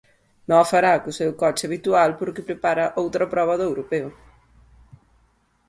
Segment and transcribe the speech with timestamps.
[0.47, 4.09] Non o fará co seu coche habitual porque prepara outra proba do europeo.